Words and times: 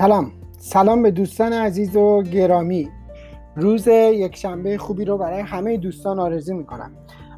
سلام. 0.00 0.32
سلام 0.58 1.02
به 1.02 1.10
دوستان 1.10 1.52
عزیز 1.52 1.96
و 1.96 2.22
گرامی. 2.22 2.88
روز 3.56 3.86
یک 3.88 4.36
شنبه 4.36 4.78
خوبی 4.78 5.04
رو 5.04 5.18
برای 5.18 5.40
همه 5.40 5.76
دوستان 5.76 6.18
آرزو 6.18 6.54
می‌کنم. 6.54 6.92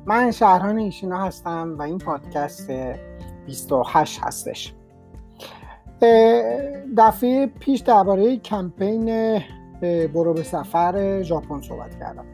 من 0.07 0.31
شهران 0.31 0.79
ایشینا 0.79 1.19
هستم 1.19 1.75
و 1.79 1.83
این 1.83 1.99
پادکست 1.99 2.71
28 3.47 4.21
هستش. 4.23 4.75
دفعه 6.97 7.47
پیش 7.47 7.81
درباره 7.81 8.37
کمپین 8.37 9.39
برو 10.15 10.35
به 10.35 10.43
سفر 10.43 11.23
ژاپن 11.23 11.61
صحبت 11.61 11.99
کردم. 11.99 12.25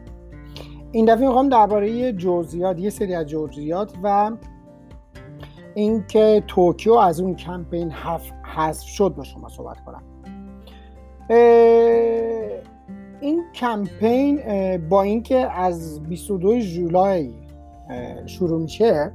این 0.91 1.05
دفعه 1.05 1.27
می‌خوام 1.27 1.49
درباره 1.49 2.13
جزئیات 2.13 2.79
یه 2.79 2.89
سری 2.89 3.15
از 3.15 3.25
جزئیات 3.25 3.93
و 4.03 4.31
اینکه 5.75 6.43
توکیو 6.47 6.93
از 6.93 7.19
اون 7.19 7.35
کمپین 7.35 7.91
حذف 8.55 8.87
شد 8.87 9.13
با 9.17 9.23
شما 9.23 9.49
صحبت 9.49 9.85
کنم. 9.85 10.03
این 13.21 13.43
کمپین 13.55 14.41
با 14.89 15.01
اینکه 15.01 15.51
از 15.51 16.03
22 16.03 16.59
جولای 16.59 17.33
شروع 18.25 18.61
میشه 18.61 19.11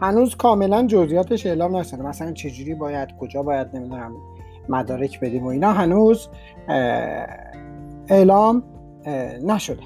هنوز 0.00 0.36
کاملا 0.36 0.86
جزئیاتش 0.86 1.46
اعلام 1.46 1.76
نشده. 1.76 2.02
مثلا 2.02 2.32
چجوری 2.32 2.74
باید 2.74 3.08
کجا 3.20 3.42
باید 3.42 3.76
نمی‌دونم 3.76 4.12
مدارک 4.68 5.20
بدیم 5.20 5.44
و 5.44 5.46
اینا 5.46 5.72
هنوز 5.72 6.28
اعلام 8.08 8.62
نشده. 9.46 9.82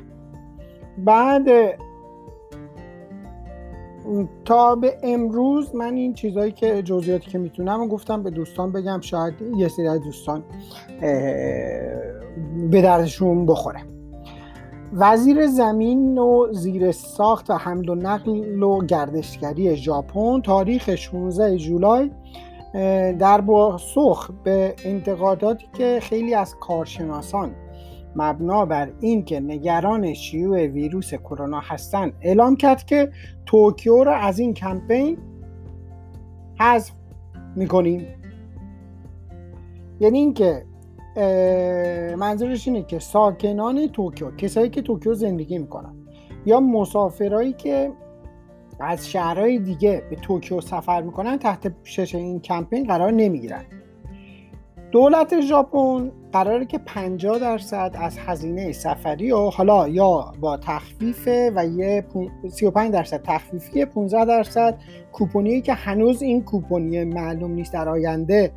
بعد 0.99 1.49
تا 4.45 4.75
به 4.75 4.99
امروز 5.03 5.75
من 5.75 5.95
این 5.95 6.15
چیزهایی 6.15 6.53
که 6.53 6.83
جزئیاتی 6.83 7.31
که 7.31 7.39
می‌تونم 7.39 7.89
گفتم 7.89 8.23
به 8.23 8.31
دوستان 8.31 8.73
بگم 8.73 9.01
شاید 9.01 9.35
یه 9.57 9.69
سری 9.69 9.89
از 9.89 10.01
دوستان 10.01 10.45
به 12.71 12.83
دردشون 12.83 13.47
بخوره. 13.47 13.81
وزیر 14.93 15.47
زمین 15.47 16.19
و 16.19 16.53
زیر 16.53 16.93
ساخت 16.93 17.51
و 17.51 17.55
حمل 17.55 17.89
و 17.89 17.95
نقل 17.95 18.63
و 18.63 18.85
گردشگری 18.85 19.77
ژاپن 19.77 20.41
تاریخ 20.41 20.95
16 20.95 21.57
جولای 21.57 22.11
در 23.19 23.41
پاسخ 23.41 24.31
به 24.45 24.75
انتقاداتی 24.85 25.67
که 25.73 25.99
خیلی 26.03 26.35
از 26.35 26.55
کارشناسان 26.61 27.51
مبنا 28.17 28.67
بر 28.67 28.93
اینکه 29.01 29.41
نگران 29.41 30.15
شیوع 30.15 30.67
ویروس 30.67 31.15
کرونا 31.15 31.61
هستند 31.61 32.13
اعلام 32.21 32.57
کرد 32.57 32.85
که 32.85 33.11
توکیو 33.47 34.05
را 34.05 34.17
از 34.17 34.39
این 34.39 34.55
کمپین 34.55 35.19
حذف 36.61 36.93
می‌کنیم. 37.57 38.07
یعنی 40.01 40.19
اینکه 40.19 40.65
منظورش 42.17 42.69
اینه 42.69 42.83
که 42.83 42.99
ساکنان 42.99 43.87
توکیو 43.87 44.31
کسایی 44.31 44.71
که 44.71 44.83
توکیو 44.83 45.15
زندگی 45.15 45.59
می‌کنن 45.59 45.95
یا 46.47 46.61
مسافرایی 46.61 47.53
که 47.53 47.93
از 48.81 49.11
شهرهای 49.11 49.59
دیگه 49.59 50.03
به 50.11 50.17
توکیو 50.17 50.61
سفر 50.61 51.03
می‌کنن 51.03 51.39
تحت 51.39 51.67
پوشش 51.67 52.15
این 52.15 52.41
کمپین 52.41 52.87
قرار 52.87 53.11
نمی‌گیرن. 53.11 53.65
دولت 54.93 55.41
ژاپن 55.41 56.13
قراره 56.37 56.65
که 56.65 56.79
50 56.79 57.39
درصد 57.39 57.97
از 58.01 58.19
هزینه 58.19 58.73
سفری 58.73 59.33
و 59.33 59.51
حالا 59.51 59.89
یا 59.89 60.33
با 60.41 60.57
تخفیف 60.57 61.29
و 61.57 61.67
یه 61.67 62.05
35 62.49 62.93
درصد 62.93 63.23
تخفیفی 63.25 63.85
15 63.85 64.25
درصد 64.25 64.79
کوپونی 65.13 65.61
که 65.61 65.75
هنوز 65.75 66.23
این 66.23 66.43
کوپونی 66.43 67.05
معلوم 67.05 67.51
نیست 67.51 67.73
در 67.73 67.89
آینده 67.89 68.53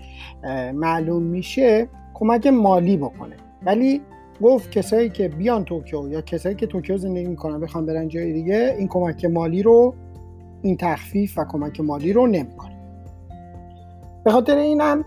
معلوم 0.73 1.23
میشه 1.23 1.88
کمک 2.13 2.47
مالی 2.47 2.97
بکنه. 2.97 3.36
ولی 3.66 4.02
گفت 4.41 4.71
کسایی 4.71 5.09
که 5.09 5.27
بیان 5.27 5.65
توکیو 5.65 6.09
یا 6.09 6.21
کسایی 6.21 6.55
که 6.55 6.67
توکیو 6.67 6.98
زندگی 6.98 7.27
می‌کنن 7.27 7.59
بخوان 7.59 7.86
برن 7.86 8.08
جای 8.08 8.33
دیگه 8.33 8.76
این 8.77 8.87
کمک 8.87 9.26
مالی 9.26 9.64
رو 9.64 9.95
این 10.61 10.77
تخفیف 10.77 11.37
و 11.37 11.45
کمک 11.45 11.80
مالی 11.80 12.14
رو 12.14 12.27
نمی‌کنه. 12.27 12.76
به 14.23 14.32
خاطر 14.32 14.58
اینم 14.58 15.05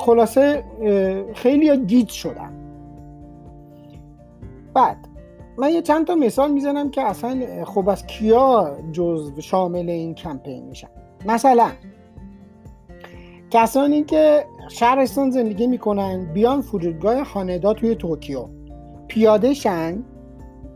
خلاصه 0.00 0.64
خیلی 1.34 1.76
گیج 1.76 2.08
شدن. 2.08 2.52
بعد 4.74 4.96
من 5.58 5.70
یه 5.70 5.82
چند 5.82 6.06
تا 6.06 6.14
مثال 6.14 6.50
می‌زنم 6.50 6.90
که 6.90 7.02
اصلا 7.02 7.64
خب 7.64 7.88
از 7.88 8.06
کیا 8.06 8.76
جزو 8.92 9.40
شامل 9.40 9.90
این 9.90 10.14
کمپین 10.14 10.64
میشن. 10.66 10.88
مثلا 11.26 11.68
کسانی 13.50 14.04
که 14.04 14.44
شهرستان 14.68 15.30
زندگی 15.30 15.66
می‌کنن 15.66 16.24
بیان 16.34 16.60
فرودگاه 16.60 17.32
هاندا 17.32 17.74
توی 17.74 17.94
توکیو. 17.94 18.44
پیاده 19.08 19.54
شن 19.54 20.04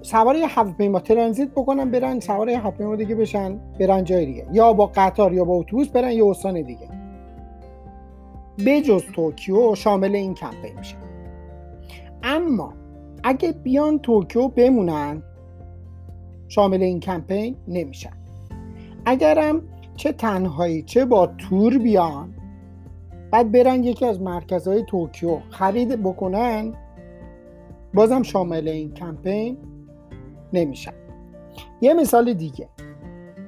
سوار 0.03 0.37
یه 0.37 0.47
هواپیما 0.47 1.01
ترانزیت 1.01 1.49
بکنن 1.51 1.91
برن 1.91 2.21
سوار 2.21 2.49
یه 2.49 2.59
هواپیما 2.59 2.97
دیگه 2.97 3.15
بشن 3.15 3.61
برن 3.81 4.05
جای 4.05 4.27
دیگه. 4.27 4.47
یا 4.53 4.73
با 4.73 4.91
قطار 4.95 5.33
یا 5.33 5.45
با 5.45 5.55
اتوبوس 5.55 5.89
برن 5.89 6.11
یه 6.13 6.27
استان 6.27 6.63
دیگه. 6.63 6.89
بجز 8.59 9.03
توکیو 9.15 9.75
شامل 9.75 10.15
این 10.15 10.35
کمپین 10.35 10.79
میشه. 10.79 10.97
اما 12.23 12.75
اگه 13.23 13.53
بیان 13.53 13.99
توکیو 13.99 14.49
بمونن 14.49 15.23
شامل 16.49 16.83
این 16.83 17.01
کمپین 17.01 17.57
نمیشن. 17.69 18.13
اگرم 19.07 19.63
چه 19.97 20.13
تنهایی 20.13 20.83
چه 20.83 21.05
با 21.05 21.27
تور 21.27 21.79
بیان 21.79 22.35
بعد 23.31 23.53
برن 23.53 23.85
یکی 23.85 24.07
از 24.07 24.21
مرکزهای 24.21 24.85
توکیو 24.89 25.39
خرید 25.51 26.03
بکنن 26.03 26.75
بازم 27.95 28.23
شامل 28.23 28.69
این 28.69 28.95
کمپین 28.95 29.57
نمیشن. 30.53 30.93
یه 31.81 31.95
مثال 31.95 32.33
دیگه. 32.33 32.69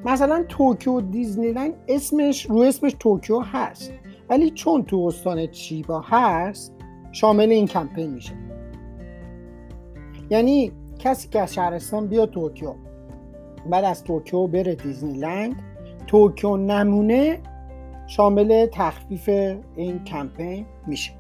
مثلا 0.05 0.45
توکیو 0.49 1.01
دیزنیلند 1.01 1.75
اسمش 1.89 2.47
رو 2.47 2.59
اسمش 2.59 2.97
توکیو 3.01 3.41
هست. 3.41 3.93
ولی 4.29 4.51
چون 4.51 4.83
تو 4.83 4.97
استان 4.97 5.47
چیبا 5.47 6.05
هست 6.07 6.75
شامل 7.13 7.51
این 7.51 7.67
کمپین 7.67 8.11
میشه. 8.11 8.33
یعنی 10.31 10.73
کسی 10.99 11.29
که 11.29 11.41
از 11.41 11.55
شهرستان 11.55 12.07
بیاد 12.07 12.27
توکیو. 12.27 12.75
بعد 13.71 13.85
از 13.85 14.05
توکیو 14.05 14.47
بره 14.47 14.75
دیزنیلند. 14.75 15.63
توکیو 16.07 16.57
نمونه 16.57 17.39
شامل 18.07 18.67
تخفیف 18.73 19.29
این 19.77 20.05
کمپین 20.05 20.67
میشه. 20.87 21.13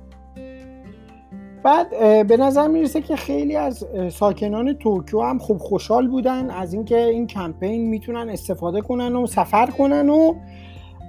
بعد 1.63 1.91
به 2.27 2.37
نظر 2.37 2.69
می‌رسه 2.69 3.01
که 3.01 3.17
خیلی 3.17 3.57
از 3.57 3.87
ساکنان 4.11 4.73
توکیو 4.73 5.23
هم 5.23 5.39
خوب 5.39 5.59
خوشحال 5.59 6.09
بودن 6.09 6.51
از 6.51 6.75
اینکه 6.75 7.05
این 7.05 7.27
کمپین 7.27 7.89
می‌تونن 7.89 8.29
استفاده 8.29 8.81
کنن 8.81 9.17
و 9.17 9.27
سفر 9.27 9.67
کنن 9.67 10.09
و 10.09 10.35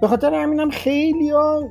به 0.01 0.07
خاطر 0.07 0.33
همینم 0.33 0.69
خیلی 0.69 1.29
ها 1.29 1.63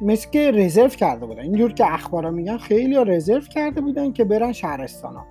مثل 0.00 0.30
که 0.30 0.50
رزرو 0.50 0.88
کرده 0.88 1.26
بودن. 1.26 1.42
اینجور 1.42 1.72
که 1.72 1.94
اخبارا 1.94 2.30
میگن 2.30 2.56
خیلی 2.56 2.96
ها 2.96 3.02
رزرو 3.02 3.40
کرده 3.40 3.80
بودن 3.80 4.12
که 4.12 4.24
برن 4.24 4.52
شهرستان 4.52 5.14
ها 5.14 5.24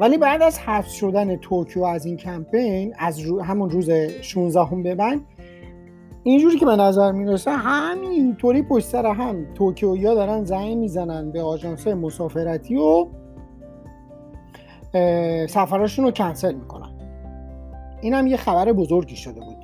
ولی 0.00 0.18
بعد 0.18 0.42
از 0.42 0.58
حذف 0.58 0.88
شدن 0.88 1.36
توکیو 1.36 1.84
از 1.84 2.06
این 2.06 2.16
کمپین 2.16 2.94
از 2.98 3.20
همون 3.44 3.70
روز 3.70 3.90
16 4.20 4.64
هم 4.64 4.82
به 4.82 4.96
اینجوری 6.22 6.58
که 6.58 6.66
به 6.66 6.76
نظر 6.76 7.12
می‌رسه 7.12 7.50
همینطوری 7.50 8.62
پشت 8.62 8.86
سر 8.86 9.06
هم 9.06 9.54
توکیویا 9.54 10.14
دارن 10.14 10.44
زنگ 10.44 10.76
می‌زنن 10.76 11.30
به 11.30 11.42
آژانس 11.42 11.86
مسافرتی 11.86 12.76
و 12.76 13.06
سفراشون 15.46 16.04
رو 16.04 16.10
کنسل 16.10 16.54
می‌کنن. 16.54 16.92
این 18.00 18.14
هم 18.14 18.26
یه 18.26 18.36
خبر 18.36 18.72
بزرگی 18.72 19.16
شده 19.16 19.40
بود. 19.40 19.55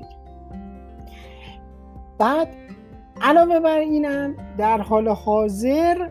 بعد 2.22 2.48
علاوه 3.20 3.60
بر 3.60 3.78
اینم 3.78 4.34
در 4.58 4.80
حال 4.80 5.08
حاضر 5.08 6.08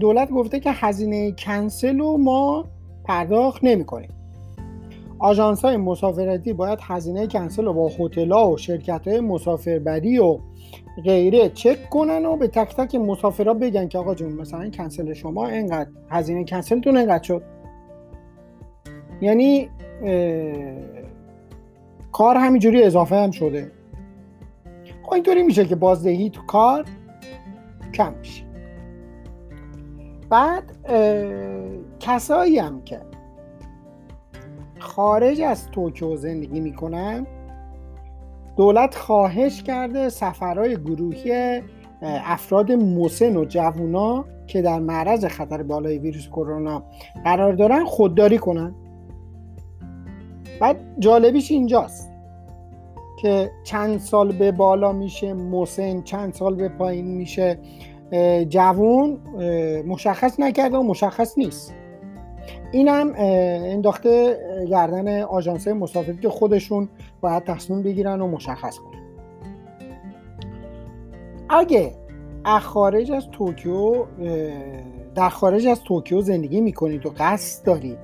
دولت 0.00 0.30
گفته 0.30 0.60
که 0.60 0.70
هزینه 0.72 1.32
کنسل 1.32 1.98
رو 1.98 2.16
ما 2.16 2.64
پرداخت 3.04 3.64
نمی 3.64 3.84
کنیم. 3.84 4.10
آژانس 5.18 5.64
های 5.64 5.76
مسافرتی 5.76 6.52
باید 6.52 6.78
هزینه 6.82 7.26
کنسل 7.26 7.64
رو 7.64 7.72
با 7.72 7.90
هتل 7.98 8.32
و 8.32 8.56
شرکت 8.56 9.08
های 9.08 9.20
مسافربری 9.20 10.18
و 10.18 10.38
غیره 11.04 11.48
چک 11.48 11.90
کنن 11.90 12.26
و 12.26 12.36
به 12.36 12.48
تک 12.48 12.76
تک 12.76 12.94
مسافرها 12.94 13.54
بگن 13.54 13.88
که 13.88 13.98
آقا 13.98 14.14
جون 14.14 14.32
مثلا 14.32 14.70
کنسل 14.70 15.12
شما 15.12 15.46
اینقدر 15.46 15.90
هزینه 16.10 16.44
کنسلتون 16.44 16.96
اینقدر 16.96 17.22
شد. 17.22 17.42
یعنی 19.20 19.68
کار 22.12 22.36
همینجوری 22.36 22.82
اضافه 22.82 23.16
هم 23.16 23.30
شده. 23.30 23.77
خب 25.08 25.14
اینطوری 25.14 25.42
میشه 25.42 25.64
که 25.64 25.76
بازدهی 25.76 26.30
تو 26.30 26.42
کار 26.42 26.84
کم 27.94 28.14
میشه. 28.18 28.44
بعد 30.30 30.62
کسایی 32.00 32.58
هم 32.58 32.82
که 32.82 33.00
خارج 34.78 35.40
از 35.40 35.70
توکیو 35.70 36.16
زندگی 36.16 36.60
می‌کنن 36.60 37.26
دولت 38.56 38.94
خواهش 38.94 39.62
کرده 39.62 40.08
سفرهای 40.08 40.76
گروهی 40.76 41.62
افراد 42.02 42.72
مسن 42.72 43.36
و 43.36 43.44
جوونا 43.44 44.24
که 44.46 44.62
در 44.62 44.78
معرض 44.78 45.24
خطر 45.24 45.62
بالای 45.62 45.98
ویروس 45.98 46.28
کرونا 46.28 46.82
قرار 47.24 47.52
دارن 47.52 47.84
خودداری 47.84 48.38
کنن. 48.38 48.74
بعد 50.60 50.76
جالبیش 50.98 51.50
اینجاست. 51.50 52.12
که 53.22 53.50
چند 53.64 53.98
سال 53.98 54.32
به 54.32 54.52
بالا 54.52 54.92
میشه 54.92 55.34
مسن 55.34 56.02
چند 56.02 56.34
سال 56.34 56.54
به 56.54 56.68
پایین 56.68 57.06
میشه 57.06 57.58
جوون 58.48 59.18
مشخص 59.86 60.40
نکرده 60.40 60.76
و 60.76 60.82
مشخص 60.82 61.38
نیست. 61.38 61.74
اینم 62.72 63.12
انداخته 63.16 64.38
گردن 64.70 65.22
آژانس 65.22 65.68
مسافری 65.68 66.16
که 66.16 66.28
خودشون 66.28 66.88
باید 67.20 67.44
تصمیم 67.44 67.82
بگیرن 67.82 68.20
و 68.20 68.26
مشخص 68.26 68.78
کنن. 68.78 68.98
اگه 71.48 71.92
خارج 72.60 73.12
از 73.12 73.26
توکیو 73.32 74.04
در 75.14 75.28
خارج 75.28 75.66
از 75.66 75.80
توکیو 75.82 76.20
زندگی 76.20 76.60
می‌کنید 76.60 77.06
و 77.06 77.12
قصد 77.18 77.66
دارید 77.66 77.98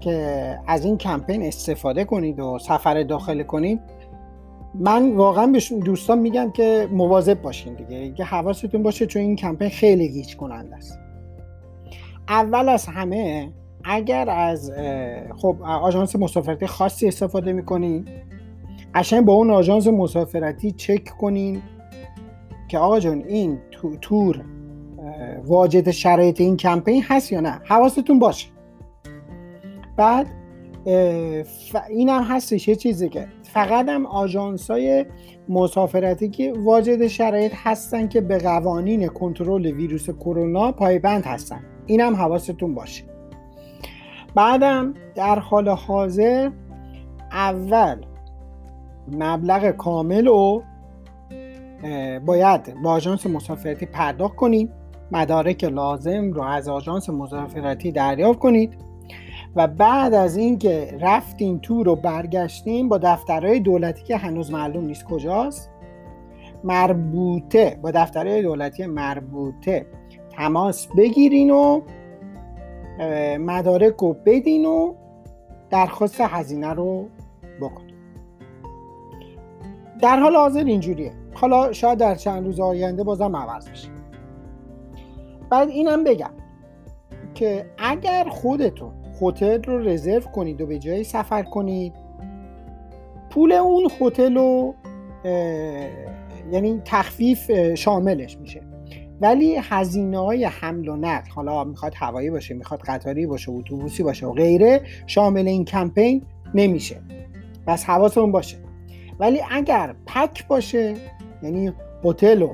که 0.00 0.58
از 0.66 0.84
این 0.84 0.98
کمپین 0.98 1.42
استفاده 1.42 2.04
کنید 2.04 2.40
و 2.40 2.58
سفر 2.58 3.02
داخل 3.02 3.42
کنید 3.42 3.80
من 4.74 5.12
واقعا 5.12 5.46
به 5.46 5.60
دوستان 5.84 6.18
میگم 6.18 6.50
که 6.50 6.88
مواظب 6.92 7.42
باشین 7.42 7.74
دیگه. 7.74 8.12
که 8.12 8.24
حواستون 8.24 8.82
باشه 8.82 9.06
چون 9.06 9.22
این 9.22 9.36
کمپین 9.36 9.68
خیلی 9.68 10.08
گیج 10.08 10.36
کننده 10.36 10.76
است. 10.76 10.98
اول 12.28 12.68
از 12.68 12.86
همه 12.86 13.52
اگر 13.84 14.30
از 14.30 14.72
خب 15.36 15.56
آژانس 15.62 16.16
مسافرتی 16.16 16.66
خاصی 16.66 17.08
استفاده 17.08 17.52
می‌کنین 17.52 18.08
قشنگ 18.94 19.24
با 19.24 19.32
اون 19.32 19.50
آژانس 19.50 19.86
مسافرتی 19.86 20.72
چک 20.72 21.04
کنین 21.04 21.62
که 22.68 22.78
آقا 22.78 23.00
جان 23.00 23.24
این 23.28 23.58
تور 24.00 24.44
واجد 25.44 25.90
شرایط 25.90 26.40
این 26.40 26.56
کمپین 26.56 27.02
هست 27.08 27.32
یا 27.32 27.40
نه؟ 27.40 27.60
حواستون 27.64 28.18
باشه. 28.18 28.48
بعد 29.96 30.26
این 30.86 32.08
هم 32.08 32.22
هستش 32.22 32.68
یه 32.68 32.74
چیزی 32.76 33.08
که 33.08 33.28
فقط 33.42 33.88
هم 33.88 34.06
آژانس 34.06 34.70
های 34.70 35.06
مسافرتی 35.48 36.28
که 36.28 36.52
واجد 36.56 37.06
شرایط 37.06 37.52
هستن 37.54 38.08
که 38.08 38.20
به 38.20 38.38
قوانین 38.38 39.08
کنترل 39.08 39.66
ویروس 39.66 40.10
کرونا 40.10 40.72
پایبند 40.72 41.24
هستن. 41.24 41.60
این 41.86 42.00
هم 42.00 42.16
حواستون 42.16 42.74
باشه. 42.74 43.04
بعدم 44.34 44.94
در 45.14 45.38
حال 45.38 45.68
حاضر 45.68 46.50
اول 47.32 47.96
مبلغ 49.12 49.70
کامل 49.70 50.26
رو 50.26 50.62
باید 52.26 52.82
با 52.82 52.90
آژانس 52.90 53.26
مسافرتی 53.26 53.86
پرداخت 53.86 54.36
کنید. 54.36 54.70
مدارک 55.12 55.64
لازم 55.64 56.32
رو 56.32 56.42
از 56.42 56.68
آژانس 56.68 57.10
مسافرتی 57.10 57.92
دریافت 57.92 58.38
کنید. 58.38 58.74
و 59.56 59.66
بعد 59.66 60.14
از 60.14 60.36
اینکه 60.36 60.98
رفتیم 61.00 61.58
تو 61.58 61.82
رو 61.82 61.96
برگشتیم 61.96 62.88
با 62.88 62.98
دفترهای 62.98 63.60
دولتی 63.60 64.04
که 64.04 64.16
هنوز 64.16 64.50
معلوم 64.50 64.84
نیست 64.84 65.04
کجاست 65.04 65.70
مربوطه 66.64 67.78
با 67.82 67.90
دفترهای 67.90 68.42
دولتی 68.42 68.86
مربوطه 68.86 69.86
تماس 70.36 70.88
بگیرین 70.96 71.50
و 71.50 71.80
مدارک 73.38 73.94
رو 73.96 74.16
بدین 74.26 74.64
و 74.64 74.94
درخواست 75.70 76.20
هزینه 76.20 76.72
رو 76.72 77.08
بکنید 77.60 77.94
در 80.00 80.18
حال 80.18 80.36
حاضر 80.36 80.64
اینجوریه. 80.64 81.12
حالا 81.34 81.72
شاید 81.72 81.98
در 81.98 82.14
چند 82.14 82.46
روز 82.46 82.60
آینده 82.60 83.04
بازم 83.04 83.36
عوض 83.36 83.68
بشه. 83.68 83.88
بعد 85.50 85.68
اینم 85.68 86.04
بگم 86.04 86.30
که 87.34 87.66
اگر 87.78 88.28
خودتون 88.28 88.92
هتل 89.22 89.62
رو 89.62 89.78
رزرو 89.78 90.20
کنید 90.20 90.60
و 90.60 90.66
به 90.66 90.78
جایی 90.78 91.04
سفر 91.04 91.42
کنید. 91.42 91.92
پول 93.30 93.52
اون 93.52 93.90
هتل 94.00 94.34
رو 94.34 94.74
یعنی 96.52 96.82
تخفیف 96.84 97.74
شاملش 97.74 98.38
میشه. 98.38 98.60
ولی 99.20 99.56
هزینه 99.62 100.18
های 100.18 100.44
حمل 100.44 100.88
و 100.88 100.96
نقل 100.96 101.30
حالا 101.30 101.64
می‌خواد 101.64 101.92
هوایی 101.96 102.30
باشه 102.30 102.54
می‌خواد 102.54 102.80
قطاری 102.80 103.26
باشه 103.26 103.52
اتوبوسی 103.52 104.02
باشه 104.02 104.26
و 104.26 104.32
غیره 104.32 104.80
شامل 105.06 105.48
این 105.48 105.64
کمپین 105.64 106.22
نمیشه. 106.54 106.96
پس 107.66 107.84
حواستون 107.84 108.32
باشه. 108.32 108.56
ولی 109.18 109.40
اگر 109.50 109.94
پک 110.06 110.46
باشه 110.46 110.94
یعنی 111.42 111.72
هتل 112.04 112.42
و 112.42 112.50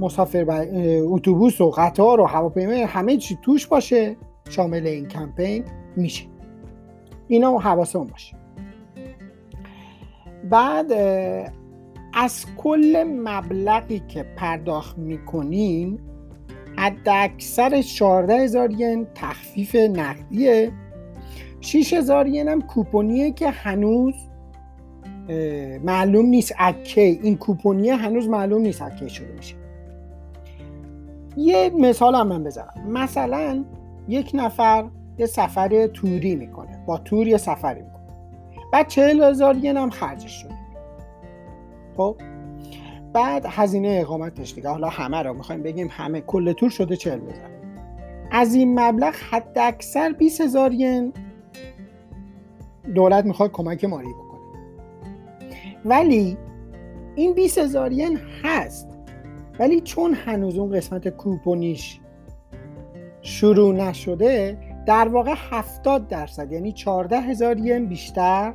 مسافر 0.00 0.66
اتوبوس 1.02 1.60
و 1.60 1.70
قطار 1.70 2.20
و 2.20 2.24
هواپیما 2.24 2.86
همه 2.86 3.16
چی 3.16 3.38
توش 3.42 3.66
باشه 3.66 4.16
شامل 4.52 4.86
این 4.86 5.08
کمپین 5.08 5.64
میشه. 5.96 6.24
اینا 7.28 7.58
حواسمون 7.58 8.06
باشه. 8.06 8.36
بعد 10.50 10.92
از 12.14 12.46
کل 12.56 13.04
مبلغی 13.24 14.02
که 14.08 14.22
پرداخت 14.22 14.98
می‌کنین 14.98 15.98
حد 16.76 17.08
اکثر 17.08 17.82
14 17.82 18.34
هزار 18.34 18.72
ین 18.72 19.06
تخفیف 19.14 19.74
نقدیه. 19.74 20.72
6 21.60 21.92
هزار 21.92 22.26
ین 22.26 22.48
هم 22.48 22.60
کوپونیه 22.60 23.30
که 23.30 23.50
هنوز 23.50 24.14
معلوم 25.84 26.26
نیست 26.26 26.54
اکی 26.58 27.00
این 27.00 27.36
کوپونیه 27.36 27.96
هنوز 27.96 28.28
معلوم 28.28 28.62
نیست 28.62 28.82
اکی 28.82 29.08
شروع 29.08 29.32
میشه. 29.36 29.54
یه 31.36 31.70
مثال 31.78 32.14
هم 32.14 32.28
من 32.28 32.44
بزنم. 32.44 32.88
مثلا 32.88 33.64
یک 34.08 34.30
نفر 34.34 34.84
یه 35.18 35.26
سفر 35.26 35.86
توری 35.86 36.36
می‌کنه. 36.36 36.84
با 36.86 36.98
تور 36.98 37.26
یه 37.26 37.36
سفری 37.36 37.82
می‌کنه. 37.82 38.02
بعد 38.72 38.88
چهل 38.88 39.22
هزار 39.22 39.56
ین 39.56 39.76
هم 39.76 39.90
خرجش 39.90 40.32
شده. 40.42 40.54
خب؟ 41.96 42.16
بعد 43.12 43.46
هزینه 43.48 43.98
اقامتش 44.02 44.54
دیگه. 44.54 44.68
حالا 44.68 44.88
همه 44.88 45.22
رو 45.22 45.34
می‌خوایم 45.34 45.62
بگیم 45.62 45.88
همه. 45.90 46.20
کل 46.20 46.52
تور 46.52 46.70
شده 46.70 46.96
چهل 46.96 47.20
هزار. 47.20 47.50
از 48.30 48.54
این 48.54 48.80
مبلغ 48.80 49.14
حد 49.30 49.58
اکثر 49.58 50.12
20 50.12 50.40
هزار 50.40 50.72
ین 50.72 51.12
دولت 52.94 53.24
می‌خواد 53.24 53.52
کمک 53.52 53.84
مالی 53.84 54.12
بکنه. 54.12 54.40
ولی 55.84 56.36
این 57.16 57.34
20 57.34 57.58
هزار 57.58 57.92
ین 57.92 58.18
هست. 58.44 58.88
ولی 59.58 59.80
چون 59.80 60.14
هنوز 60.14 60.58
اون 60.58 60.76
قسمت 60.76 61.08
کوپونیش 61.08 62.00
شروع 63.22 63.74
نشده 63.74 64.58
در 64.86 65.08
واقع 65.08 65.34
70 65.36 66.08
درصد 66.08 66.52
یعنی 66.52 66.72
14 66.72 67.20
هزار 67.20 67.58
ین 67.58 67.86
بیشتر 67.86 68.54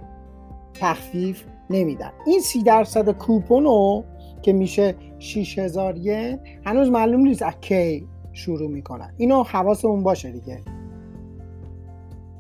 تخفیف 0.74 1.44
نمیدن. 1.70 2.12
این 2.26 2.40
سی 2.40 2.64
درصد 2.64 3.12
کوپون 3.12 3.64
رو 3.64 4.04
که 4.42 4.54
میشه 4.54 4.96
6 5.20 5.60
هزار 5.60 5.98
ین 5.98 6.40
هنوز 6.66 6.90
معلوم 6.90 7.22
نیست 7.22 7.44
از 7.44 7.54
کی 7.62 8.08
شروع 8.34 8.70
می‌کنن. 8.70 9.14
اینو 9.18 9.44
حواسمون 9.44 10.04
باشه 10.04 10.32
دیگه. 10.32 10.62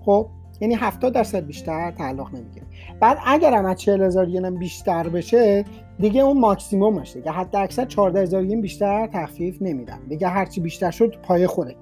خب 0.06 0.28
یعنی 0.62 0.76
70 0.76 1.14
درصد 1.14 1.46
بیشتر 1.46 1.92
تعلق 1.92 2.36
نمی‌گیره. 2.36 2.66
بعد 3.00 3.18
اگر 3.26 3.54
هم 3.54 3.66
از 3.66 3.78
40 3.78 4.02
هزار 4.02 4.30
ین 4.30 4.60
بیشتر 4.60 5.10
بشه 5.10 5.66
دیگه 6.00 6.22
اون 6.22 6.40
ماکسیمومش 6.40 7.14
دیگه. 7.14 7.32
حتی 7.32 7.58
اکثر 7.58 7.86
14 7.86 8.22
هزار 8.22 8.44
ین 8.44 8.62
بیشتر 8.62 9.08
تخفیف 9.08 9.62
نمیدن. 9.62 10.00
دیگه 10.10 10.28
هرچی 10.28 10.62
بیشتر 10.62 10.92
شد 10.92 11.16
پای 11.24 11.48
خودت 11.48 11.76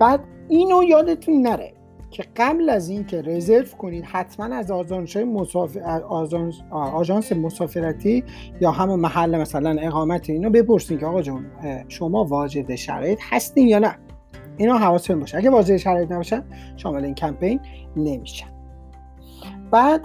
بعد 0.00 0.20
اینو 0.48 0.82
یادتون 0.82 1.42
نره 1.42 1.72
که 2.10 2.24
قبل 2.36 2.70
از 2.70 2.88
اینکه 2.88 3.22
رزرو 3.22 3.66
کنید 3.78 4.04
حتما 4.04 4.56
از 4.56 4.70
آژانس 4.70 5.16
مسافر... 5.16 5.80
آژانس 6.70 7.32
مسافرتی 7.32 8.24
یا 8.60 8.70
همون 8.70 9.00
محل 9.00 9.40
مثلا 9.40 9.76
اقامت 9.80 10.30
اینو 10.30 10.50
بپرسید 10.50 11.00
که 11.00 11.06
آقا 11.06 11.22
جون 11.22 11.46
شما 11.88 12.24
واجد 12.24 12.74
شرایط 12.74 13.18
هستین 13.30 13.68
یا 13.68 13.78
نه؟ 13.78 13.98
اینا 14.56 14.78
حواستون 14.78 15.20
باشه. 15.20 15.38
اگه 15.38 15.50
واجد 15.50 15.76
شرایط 15.76 16.12
نباشن 16.12 16.44
شامل 16.76 17.04
این 17.04 17.14
کمپین 17.14 17.60
نمیشن. 17.96 18.46
بعد 19.70 20.02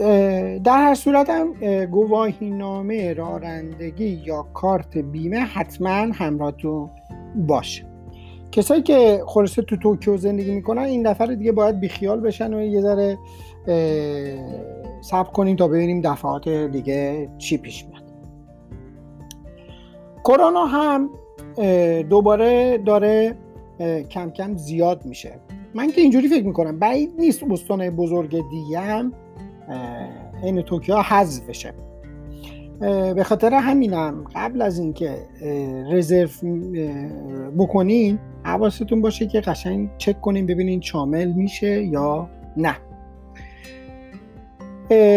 در 0.64 0.78
هر 0.78 0.96
صورت 0.96 1.30
هم 1.30 1.54
گواهی 1.86 2.50
نامه 2.50 3.14
رانندگی 3.14 4.22
یا 4.26 4.44
کارت 4.54 4.98
بیمه 4.98 5.40
حتما 5.40 5.90
همراهتون 6.14 6.90
باشه. 7.36 7.93
کسایی 8.54 8.82
که 8.82 9.24
خلاصه 9.28 9.62
تو 9.62 9.78
توکیو 9.78 10.18
زندگی 10.18 10.52
می‌کنن 10.52 10.82
این 10.82 11.12
دفعه 11.12 11.36
دیگه 11.36 11.52
باید 11.52 11.80
بیخیال 11.80 12.20
بشن 12.20 12.54
و 12.54 12.62
یه 12.62 12.82
ذره 12.82 13.18
صبر 15.02 15.30
کنیم 15.32 15.56
تا 15.56 15.68
ببینیم 15.68 16.02
دفعات 16.02 16.50
دیگه 16.50 17.30
چی 17.38 17.58
پیش 17.58 17.86
میاد. 17.86 18.04
کرونا 20.24 20.66
هم 20.66 21.10
دوباره 22.10 22.78
داره 22.78 23.36
کم 24.10 24.30
کم 24.30 24.58
زیاد 24.58 25.06
میشه. 25.06 25.40
من 25.74 25.92
که 25.92 26.02
اینجوری 26.02 26.28
فکر 26.28 26.46
می‌کنم 26.46 26.80
بعید 26.80 27.14
نیست 27.20 27.44
استان 27.44 27.90
بزرگ 27.90 28.50
دیگه 28.50 28.80
هم 28.80 29.14
این 30.44 30.62
توکیو 30.62 30.96
حذف 30.96 31.50
بشه. 31.50 31.74
به 33.16 33.24
خاطر 33.26 33.54
همینم 33.54 34.26
قبل 34.36 34.62
از 34.62 34.80
اینکه 34.80 35.18
رزرو 35.92 36.30
بکنین 37.58 38.20
حواستون 38.44 39.02
باشه 39.02 39.28
که 39.28 39.42
قشنگ 39.42 39.90
چک 39.98 40.22
کنین 40.22 40.46
ببینین 40.46 40.82
شامل 40.82 41.32
میشه 41.32 41.84
یا 41.84 42.30
نه. 42.58 42.76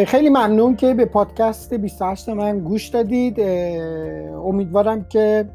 خیلی 0.04 0.28
ممنون 0.28 0.76
که 0.76 0.94
به 0.94 1.04
پادکست 1.04 1.74
28 1.74 2.28
من 2.28 2.58
گوش 2.58 2.88
دادید. 2.88 3.40
امیدوارم 4.44 5.04
که 5.04 5.48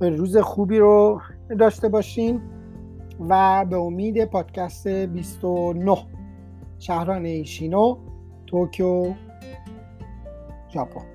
روز 0.00 0.36
خوبی 0.36 0.78
رو 0.78 1.20
داشته 1.58 1.88
باشین 1.88 2.40
و 3.28 3.64
به 3.70 3.76
امید 3.76 4.24
پادکست 4.24 4.88
29 4.88 5.96
شهران 6.78 7.24
ایشینو 7.24 7.96
توکیو 8.46 9.12
ژاپن. 10.74 11.13